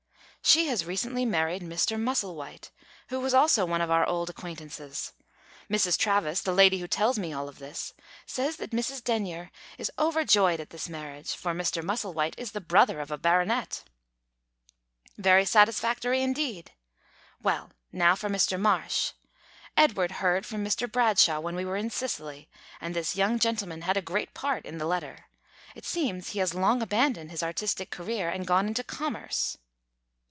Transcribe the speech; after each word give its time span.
"She 0.43 0.65
has 0.67 0.85
recently 0.85 1.23
married 1.23 1.61
Mr. 1.61 1.99
Musselwhite, 2.01 2.71
who 3.09 3.19
was 3.21 3.33
also 3.33 3.63
one 3.63 3.79
of 3.79 3.91
our 3.91 4.05
old 4.07 4.27
acquaintances. 4.29 5.13
Mrs. 5.69 5.97
Travis 5.99 6.41
the 6.41 6.51
lady 6.51 6.79
who 6.79 6.87
tells 6.87 7.17
me 7.19 7.31
all 7.31 7.49
this 7.51 7.93
says 8.25 8.55
that 8.57 8.71
Mrs. 8.71 9.01
Denyer 9.03 9.51
is 9.77 9.91
overjoyed 9.99 10.59
at 10.59 10.71
this 10.71 10.89
marriage, 10.89 11.35
for 11.35 11.53
Mr. 11.53 11.81
Musselwhite 11.83 12.33
is 12.39 12.51
the 12.51 12.59
brother 12.59 12.99
of 12.99 13.11
a 13.11 13.19
baronet!" 13.19 13.83
"Very 15.15 15.45
satisfactory 15.45 16.21
indeed. 16.23 16.71
Well, 17.43 17.71
now 17.93 18.15
for 18.15 18.27
Mr. 18.27 18.59
Marsh. 18.59 19.11
Edward 19.77 20.13
heard 20.13 20.45
from 20.47 20.65
Mr. 20.65 20.91
Bradshaw 20.91 21.39
when 21.39 21.55
we 21.55 21.63
were 21.65 21.77
in 21.77 21.91
Sicily, 21.91 22.49
and 22.81 22.93
this 22.95 23.15
young 23.15 23.37
gentleman 23.39 23.83
had 23.83 23.95
a 23.95 24.01
great 24.01 24.33
part 24.33 24.65
in 24.65 24.79
the 24.79 24.87
letter. 24.87 25.25
It 25.75 25.85
seems 25.85 26.29
he 26.31 26.39
has 26.39 26.55
long 26.55 26.81
abandoned 26.81 27.29
his 27.31 27.43
artistic 27.43 27.89
career, 27.91 28.27
and 28.29 28.47
gone 28.47 28.67
into 28.67 28.83
commerce." 28.83 29.57